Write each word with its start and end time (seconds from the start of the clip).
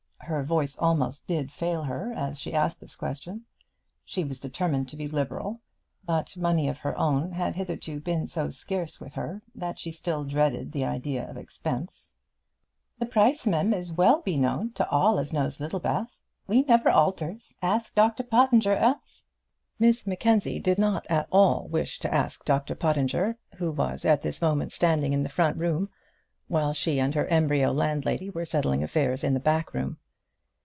Her 0.25 0.43
voice 0.43 0.77
almost 0.77 1.27
did 1.27 1.51
fail 1.51 1.83
her 1.83 2.13
as 2.13 2.39
she 2.39 2.53
asked 2.53 2.79
this 2.79 2.95
question. 2.95 3.47
She 4.05 4.23
was 4.23 4.39
determined 4.39 4.87
to 4.89 4.95
be 4.95 5.07
liberal; 5.09 5.59
but 6.05 6.37
money 6.37 6.69
of 6.69 6.77
her 6.77 6.95
own 6.97 7.31
had 7.33 7.55
hitherto 7.55 7.99
been 7.99 8.27
so 8.27 8.49
scarce 8.49 9.01
with 9.01 9.15
her 9.15 9.41
that 9.55 9.77
she 9.77 9.91
still 9.91 10.23
dreaded 10.23 10.71
the 10.71 10.85
idea 10.85 11.29
of 11.29 11.35
expense. 11.35 12.15
"The 12.99 13.07
price, 13.07 13.45
mem, 13.45 13.73
is 13.73 13.91
well 13.91 14.21
beknown 14.21 14.71
to 14.75 14.87
all 14.89 15.19
as 15.19 15.33
knows 15.33 15.59
Littlebath. 15.59 16.15
We 16.47 16.61
never 16.63 16.91
alters. 16.91 17.51
Ask 17.61 17.93
Dr 17.95 18.23
Pottinger 18.23 18.75
else." 18.75 19.25
Miss 19.79 20.07
Mackenzie 20.07 20.59
did 20.59 20.77
not 20.77 21.05
at 21.09 21.27
all 21.31 21.67
wish 21.67 21.99
to 21.99 22.13
ask 22.13 22.45
Dr 22.45 22.75
Pottinger, 22.75 23.37
who 23.55 23.69
was 23.71 24.05
at 24.05 24.21
this 24.21 24.41
moment 24.41 24.71
standing 24.71 25.11
in 25.11 25.23
the 25.23 25.29
front 25.29 25.57
room, 25.57 25.89
while 26.47 26.71
she 26.73 27.01
and 27.01 27.15
her 27.15 27.25
embryo 27.27 27.73
landlady 27.73 28.29
were 28.29 28.45
settling 28.45 28.81
affairs 28.81 29.25
in 29.25 29.33
the 29.33 29.39
back 29.39 29.73
room. 29.73 29.97